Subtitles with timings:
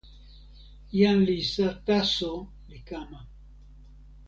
[0.99, 2.33] jan Lisa taso
[2.69, 3.19] li kama.